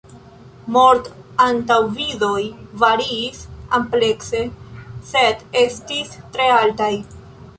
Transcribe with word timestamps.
Mort-antaŭvidoj 0.75 2.39
variis 2.83 3.43
amplekse, 3.79 4.41
sed 5.11 5.45
estis 5.65 6.17
tre 6.37 6.49
altaj. 6.57 6.91